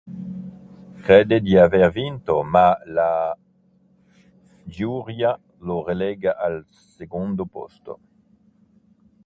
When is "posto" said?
7.45-7.99